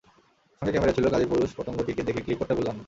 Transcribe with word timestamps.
সঙ্গে 0.61 0.71
ক্যামেরা 0.71 0.95
ছিল, 0.97 1.05
কাজেই 1.09 1.29
পুরুষ 1.29 1.49
পতঙ্গটিকে 1.57 2.01
দেখে 2.03 2.21
ক্লিক 2.21 2.37
করতে 2.39 2.53
ভুললাম 2.55 2.75
না। 2.75 2.79